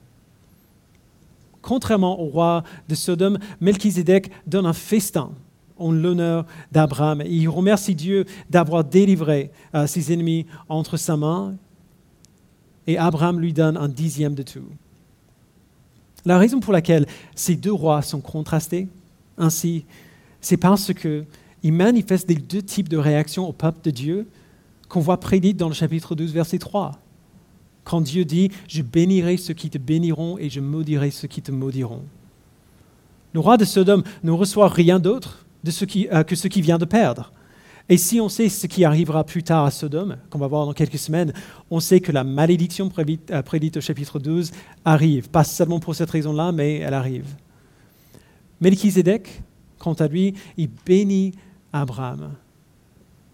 [1.61, 5.31] Contrairement au roi de Sodome, Melchizedek donne un festin
[5.77, 7.23] en l'honneur d'Abraham.
[7.25, 11.55] Il remercie Dieu d'avoir délivré euh, ses ennemis entre sa main
[12.87, 14.67] et Abraham lui donne un dixième de tout.
[16.25, 18.87] La raison pour laquelle ces deux rois sont contrastés
[19.37, 19.85] ainsi,
[20.39, 24.27] c'est parce qu'ils manifestent des deux types de réactions au peuple de Dieu
[24.91, 26.91] qu'on voit prédite dans le chapitre 12, verset 3.
[27.85, 31.49] Quand Dieu dit, je bénirai ceux qui te béniront et je maudirai ceux qui te
[31.49, 32.03] maudiront.
[33.33, 37.31] Le roi de Sodome ne reçoit rien d'autre euh, que ce qu'il vient de perdre.
[37.87, 40.73] Et si on sait ce qui arrivera plus tard à Sodome, qu'on va voir dans
[40.73, 41.31] quelques semaines,
[41.69, 44.51] on sait que la malédiction prédite, euh, prédite au chapitre 12
[44.83, 45.29] arrive.
[45.29, 47.27] Pas seulement pour cette raison-là, mais elle arrive.
[48.59, 49.41] Melchizedek,
[49.79, 51.31] quant à lui, il bénit
[51.71, 52.33] Abraham.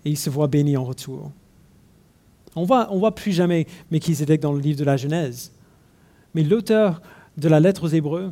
[0.06, 1.32] Et il se voit béni en retour.
[2.58, 5.52] On voit, voit plus jamais Melchizedek dans le livre de la Genèse.
[6.34, 7.02] Mais l'auteur
[7.38, 8.32] de la lettre aux Hébreux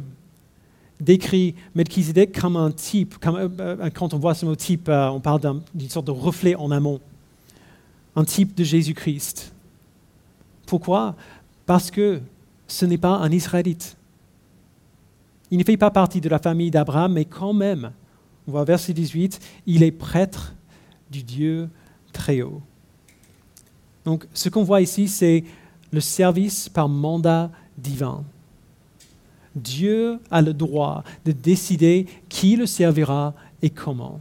[0.99, 3.15] décrit Melchizedek comme un type.
[3.25, 6.55] Euh, euh, quand on voit ce mot type, euh, on parle d'une sorte de reflet
[6.55, 6.99] en amont.
[8.15, 9.53] Un type de Jésus-Christ.
[10.65, 11.15] Pourquoi?
[11.67, 12.19] Parce que
[12.67, 13.95] ce n'est pas un Israélite.
[15.51, 17.91] Il ne fait pas partie de la famille d'Abraham, mais quand même,
[18.47, 20.55] on voit verset 18, il est prêtre
[21.11, 21.69] du Dieu
[22.11, 22.63] très haut.
[24.05, 25.43] Donc, ce qu'on voit ici, c'est
[25.91, 28.23] le service par mandat divin.
[29.55, 34.19] Dieu a le droit de décider qui le servira et comment.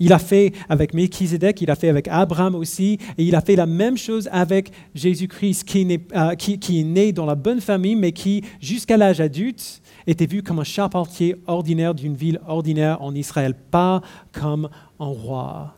[0.00, 3.54] Il a fait avec Melchizedek, il a fait avec Abraham aussi, et il a fait
[3.54, 8.10] la même chose avec Jésus-Christ, qui, euh, qui, est né dans la bonne famille, mais
[8.10, 13.54] qui, jusqu'à l'âge adulte, était vu comme un charpentier ordinaire d'une ville ordinaire en Israël,
[13.70, 14.02] pas
[14.32, 15.76] comme un roi.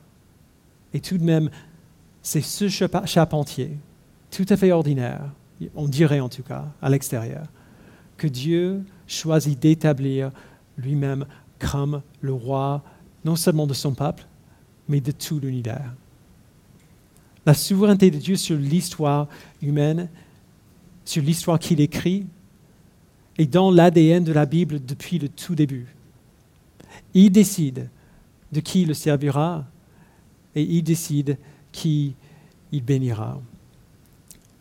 [0.95, 1.51] Et tout de même,
[2.25, 3.77] c'est ce charpentier,
[4.31, 5.31] tout à fait ordinaire,
[5.77, 7.47] on dirait en tout cas, à l'extérieur,
[8.17, 10.33] que Dieu choisit d'établir
[10.79, 11.27] lui-même
[11.59, 12.83] comme le roi,
[13.25, 14.27] non seulement de son peuple,
[14.89, 15.95] mais de tout l'univers.
[17.45, 19.29] La souveraineté de Dieu sur l'histoire
[19.61, 20.09] humaine,
[21.05, 22.27] sur l'histoire qu'il écrit,
[23.37, 25.95] est dans l'ADN de la Bible depuis le tout début.
[27.13, 27.91] Il décide
[28.51, 29.67] de qui le servira
[30.55, 31.37] et il décide
[31.75, 32.15] qui
[32.73, 33.41] il bénira.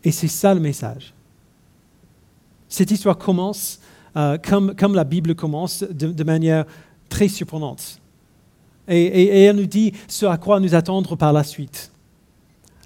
[0.04, 1.13] Et c'est ça le message.
[2.67, 3.80] Cette histoire commence
[4.17, 6.65] euh, comme, comme, la Bible commence, de, manière
[7.08, 7.99] très surprenante.
[8.88, 11.91] Et, elle nous dit ce à quoi nous attendre par la suite.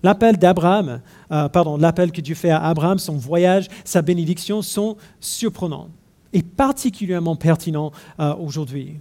[0.04, 4.96] L'appel d'Abraham, euh, pardon, l'appel que Dieu fait à Abraham, son voyage, sa bénédiction sont
[5.20, 5.90] surprenants
[6.34, 8.98] et particulièrement pertinents euh, aujourd'hui.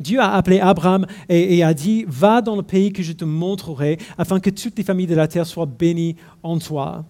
[0.00, 3.98] Dieu a appelé Abraham et, a dit, va dans le pays que je te montrerai,
[4.18, 7.04] afin que toutes les familles de la terre soient bénies en toi.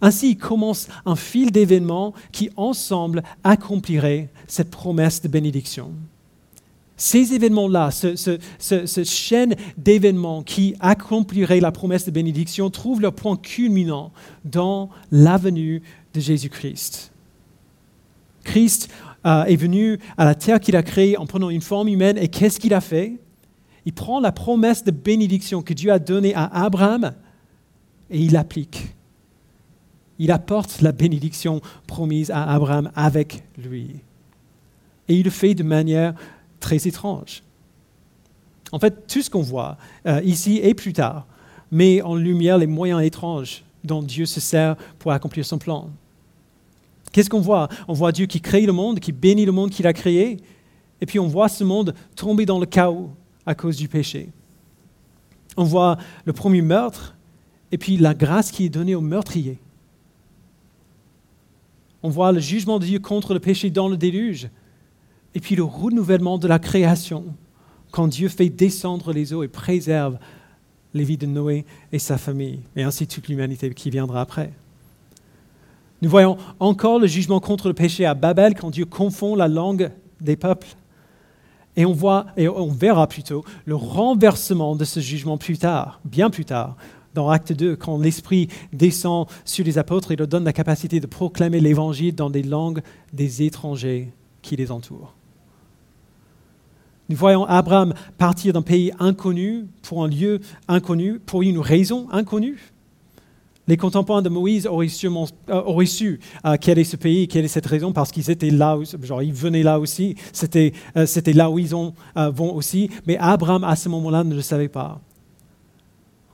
[0.00, 5.92] Ainsi, commence un fil d'événements qui, ensemble, accompliraient cette promesse de bénédiction.
[6.98, 14.12] Ces événements-là, cette chaîne d'événements qui accompliraient la promesse de bénédiction, trouvent leur point culminant
[14.44, 15.82] dans la venue
[16.14, 17.12] de Jésus-Christ.
[18.44, 18.88] Christ
[19.26, 22.28] euh, est venu à la terre qu'il a créée en prenant une forme humaine et
[22.28, 23.18] qu'est-ce qu'il a fait?
[23.84, 27.12] Il prend la promesse de bénédiction que Dieu a donnée à Abraham
[28.10, 28.94] et il l'applique.
[30.18, 33.96] Il apporte la bénédiction promise à Abraham avec lui.
[35.08, 36.14] Et il le fait de manière
[36.58, 37.42] très étrange.
[38.72, 41.26] En fait, tout ce qu'on voit euh, ici et plus tard
[41.70, 45.90] met en lumière les moyens étranges dont Dieu se sert pour accomplir son plan.
[47.16, 47.70] Qu'est-ce qu'on voit?
[47.88, 50.36] On voit Dieu qui crée le monde, qui bénit le monde qu'il a créé,
[51.00, 53.10] et puis on voit ce monde tomber dans le chaos
[53.46, 54.28] à cause du péché.
[55.56, 57.16] On voit le premier meurtre,
[57.72, 59.58] et puis la grâce qui est donnée au meurtrier.
[62.02, 64.50] On voit le jugement de Dieu contre le péché dans le déluge,
[65.34, 67.24] et puis le renouvellement de la création,
[67.92, 70.18] quand Dieu fait descendre les eaux et préserve
[70.92, 74.52] les vies de Noé et sa famille, et ainsi toute l'humanité qui viendra après.
[76.02, 79.90] Nous voyons encore le jugement contre le péché à Babel quand Dieu confond la langue
[80.20, 80.68] des peuples.
[81.76, 86.76] Et on verra plutôt, le renversement de ce jugement plus tard, bien plus tard,
[87.12, 91.06] dans Acte 2, quand l'Esprit descend sur les apôtres et leur donne la capacité de
[91.06, 92.82] proclamer l'Évangile dans des langues
[93.12, 94.10] des étrangers
[94.42, 95.14] qui les entourent.
[97.08, 102.72] Nous voyons Abraham partir d'un pays inconnu pour un lieu inconnu, pour une raison inconnue.
[103.68, 107.66] Les contemporains de Moïse auraient, euh, su euh, quel est ce pays, quelle est cette
[107.66, 111.68] raison, parce qu'ils étaient là, genre ils venaient là aussi, c'était euh, là où ils
[111.68, 111.94] vont
[112.54, 115.00] aussi, mais Abraham à ce moment-là ne le savait pas.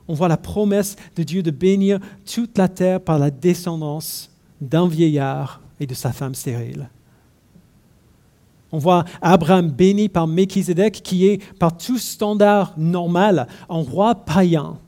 [0.08, 4.86] On voit la promesse de Dieu de bénir toute la terre par la descendance d'un
[4.86, 6.90] vieillard et de sa femme stérile.
[8.72, 14.78] On voit Abraham béni par Melchizedek, qui est par tout standard normal un roi païen,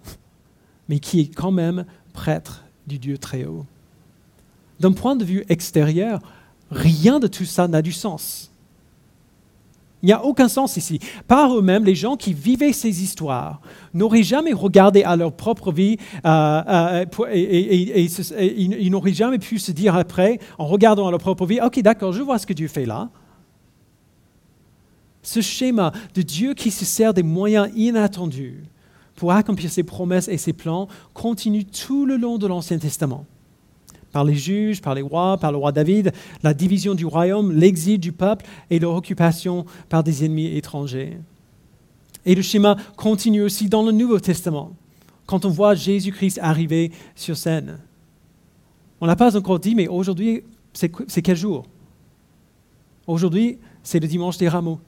[0.88, 3.66] mais qui est quand même prêtre du Dieu très haut.
[4.80, 6.20] D'un point de vue extérieur,
[6.70, 8.50] rien de tout ça n'a du sens.
[10.02, 11.00] Il n'y a aucun sens ici.
[11.26, 13.62] Par eux-mêmes, les gens qui vivaient ces histoires
[13.94, 15.96] n'auraient jamais regardé à leur propre vie
[16.26, 18.06] euh, euh, et,
[18.58, 22.12] ils n'auraient jamais pu se dire après, en regardant à leur propre vie, OK, d'accord,
[22.12, 23.08] je vois ce que Dieu fait là.
[25.22, 28.62] Ce schéma de Dieu qui se sert des moyens inattendus
[29.16, 33.26] pour accomplir ses promesses et ses plans continue tout le long de l'Ancien Testament.
[34.12, 37.98] Par les juges, par les rois, par le roi David, la division du royaume, l'exil
[37.98, 41.18] du peuple et leur occupation par des ennemis étrangers.
[42.24, 44.72] Et le schéma continue aussi dans le Nouveau Testament,
[45.26, 47.78] quand on voit Jésus-Christ arriver sur scène.
[49.00, 50.42] On n'a pas encore dit, mais aujourd'hui,
[50.72, 51.66] c'est quel jour?
[53.06, 54.80] Aujourd'hui, c'est le dimanche des rameaux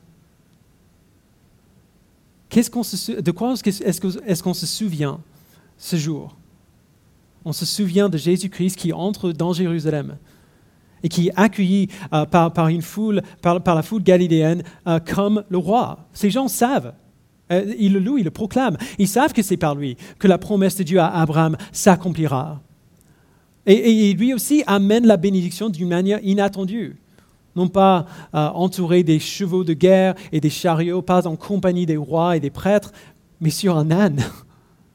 [2.50, 5.20] de quoi est-ce qu'on se souvient
[5.78, 6.36] ce jour?
[7.44, 10.16] On se souvient de Jésus-Christ qui entre dans Jérusalem
[11.02, 15.58] et qui est accueilli euh, par, une foule, par, la foule galiléenne euh, comme le
[15.58, 16.08] roi.
[16.12, 16.94] Ces gens savent
[17.52, 18.76] Euh, ils le louent, ils le proclament.
[18.98, 22.60] Ils savent que c'est par lui que la promesse de Dieu à Abraham s'accomplira.
[23.66, 26.96] Et, lui aussi amène la bénédiction d'une manière inattendue.
[27.56, 31.96] Non pas euh, entouré des chevaux de guerre et des chariots, pas en compagnie des
[31.96, 32.92] rois et des prêtres,
[33.40, 34.22] mais sur un âne,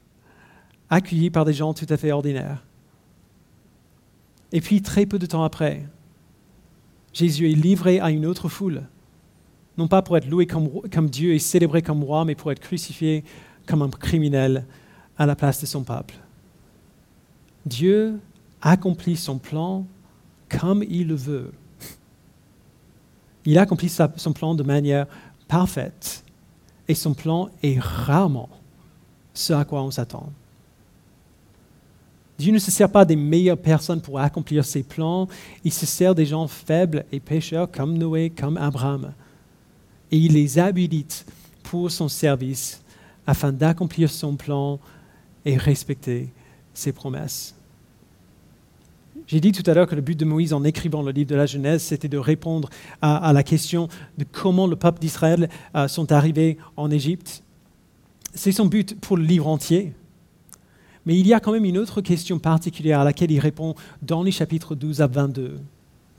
[0.90, 2.64] accueilli par des gens tout à fait ordinaires.
[4.52, 5.86] Et puis, très peu de temps après,
[7.12, 8.82] Jésus est livré à une autre foule
[9.78, 13.24] non pas pour être loué comme, Dieu et célébré comme roi, mais pour être crucifié
[13.66, 14.66] comme un criminel
[15.16, 16.14] à la place de son peuple.
[17.64, 18.18] Dieu
[18.60, 19.86] accomplit son plan
[20.48, 21.52] comme il le veut.
[23.44, 25.06] Il accomplit son plan de manière
[25.48, 26.24] parfaite
[26.88, 28.48] et son plan est rarement
[29.34, 30.30] ce à quoi on s'attend.
[32.38, 35.28] Dieu ne se sert pas des meilleures personnes pour accomplir ses plans,
[35.64, 39.12] il se sert des gens faibles et pécheurs comme Noé, comme Abraham
[40.12, 41.24] et il les habilite
[41.64, 42.82] pour son service
[43.26, 44.78] afin d'accomplir son plan
[45.44, 46.28] et respecter
[46.74, 47.54] ses promesses.
[49.26, 51.36] J'ai dit tout à l'heure que le but de Moïse en écrivant le livre de
[51.36, 52.68] la Genèse, c'était de répondre
[53.00, 57.42] à, la question de comment le peuple d'Israël euh, sont arrivés en Égypte.
[58.34, 59.92] C'est son but pour le livre entier.
[61.06, 64.22] Mais il y a quand même une autre question particulière à laquelle il répond dans
[64.22, 65.58] les chapitres 12 à 22,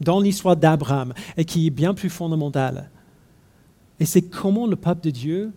[0.02, 2.90] dans l'histoire d'Abraham, et qui est bien plus fondamentale.
[4.00, 5.52] Et c'est comment le peuple de Dieu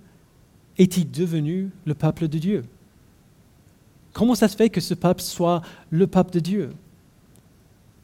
[0.78, 2.64] est-il devenu le peuple de Dieu?
[4.12, 6.70] Comment ça se fait que ce peuple soit le peuple de Dieu?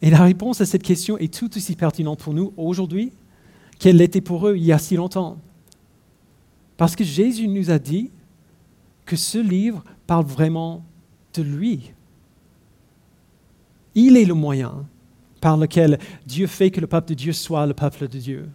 [0.02, 3.12] Et la réponse à cette question est tout aussi pertinente pour nous aujourd'hui
[3.78, 5.38] qu'elle l'était pour eux il y a si longtemps.
[6.76, 8.10] Parce que Jésus nous a dit
[9.06, 10.84] que ce livre parle vraiment
[11.34, 11.92] de lui.
[13.94, 14.86] Il est le moyen
[15.40, 18.48] par lequel Dieu fait que le peuple de Dieu soit le peuple de Dieu.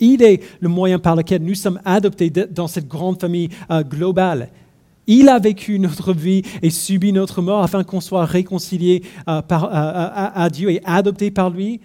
[0.00, 4.48] Il est le moyen par lequel nous sommes adoptés dans cette grande famille euh, globale.
[5.06, 10.48] Il a vécu notre vie et subi notre mort afin qu'on soit réconcilié euh, à,
[10.50, 11.80] Dieu et adopté par lui.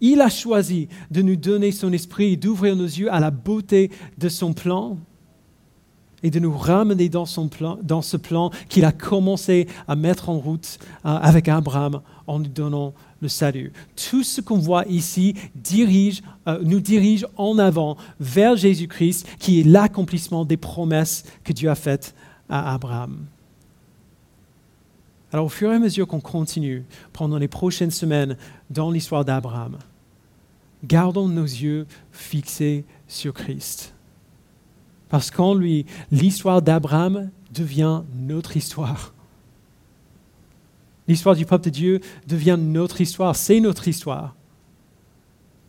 [0.00, 3.90] Il a choisi de nous donner son esprit et d'ouvrir nos yeux à la beauté
[4.18, 4.98] de son plan
[6.22, 10.30] et de nous ramener dans, son plan, dans ce plan qu'il a commencé à mettre
[10.30, 13.72] en route euh, avec Abraham en nous donnant le salut.
[14.10, 15.34] Tout ce qu'on voit ici
[15.72, 21.74] euh, nous dirige en avant vers Jésus-Christ, qui est l'accomplissement des promesses que Dieu a
[21.74, 22.14] faites
[22.48, 23.26] à Abraham.
[25.32, 28.36] Alors au fur et à mesure qu'on continue pendant les prochaines semaines
[28.70, 29.78] dans l'histoire d'Abraham,
[30.84, 33.94] gardons nos yeux fixés sur Christ.
[35.08, 39.12] Parce qu'en lui, l'histoire d'Abraham devient notre histoire.
[41.06, 44.34] L'histoire du peuple de Dieu devient notre histoire, c'est notre histoire.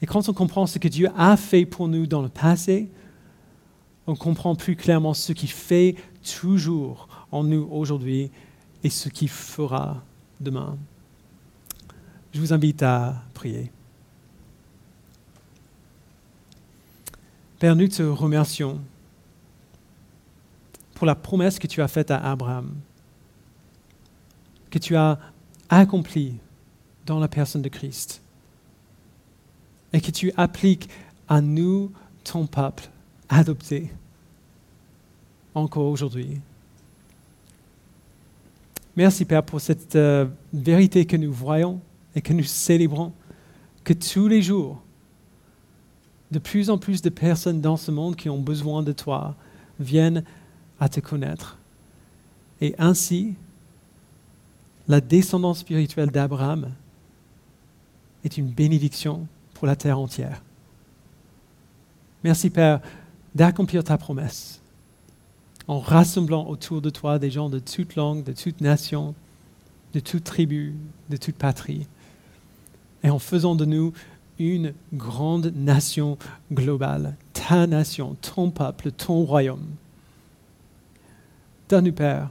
[0.02, 2.90] Et quand on comprend ce que Dieu a fait pour nous dans le passé,
[4.08, 5.96] on comprend plus clairement ce qu'il fait
[6.26, 8.32] toujours en nous aujourd'hui
[8.84, 10.04] et ce qu'il fera
[10.40, 10.78] demain.
[12.34, 13.72] Je vous invite à prier.
[17.60, 18.82] Père, nous te remercions
[20.94, 22.76] pour la promesse que tu as faite à Abraham
[24.76, 25.18] que tu as
[25.70, 26.34] accompli
[27.06, 28.22] dans la personne de Christ
[29.94, 30.90] et que tu appliques
[31.30, 31.94] à nous,
[32.26, 32.90] ton peuple,
[33.30, 33.90] adopté,
[35.56, 36.40] encore aujourd'hui.
[38.96, 41.82] Merci Père pour cette euh, vérité que nous voyons
[42.16, 43.12] et que nous célébrons,
[43.84, 44.82] que tous les jours,
[46.32, 49.36] de plus en plus de personnes dans ce monde qui ont besoin de toi
[49.80, 50.24] viennent
[50.80, 51.58] à te connaître.
[52.62, 53.36] Et ainsi,
[54.88, 56.72] la descendance spirituelle d'Abraham
[58.24, 60.42] est une bénédiction pour la terre entière.
[62.24, 62.82] Merci Père
[63.34, 64.62] d'accomplir ta promesse
[65.68, 69.16] en rassemblant autour de toi des gens de toute langue, de toute nation,
[69.94, 70.76] de toute tribu,
[71.10, 71.88] de toute patrie,
[73.04, 73.94] et en faisant de nous
[74.38, 76.18] une grande nation
[76.52, 79.66] globale, ta nation, ton peuple, ton royaume.
[81.70, 82.30] Donne-nous, Père,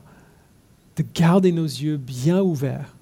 [0.97, 2.95] de garder nos yeux bien ouverts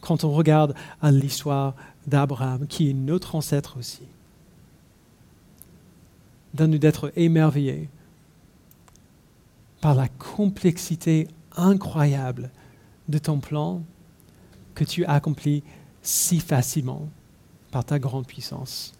[0.00, 1.74] quand on regarde à l'histoire
[2.06, 4.02] d'Abraham, qui est notre ancêtre aussi.
[6.54, 7.88] Donne-nous d'être émerveillés
[9.80, 12.50] par la complexité incroyable
[13.08, 13.82] de ton plan
[14.74, 15.62] que tu accomplis
[16.02, 17.08] si facilement
[17.70, 18.92] par ta grande puissance.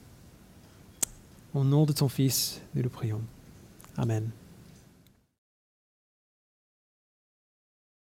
[1.55, 3.23] Au nom de ton Fils, nous le prions.
[3.97, 4.31] Amen.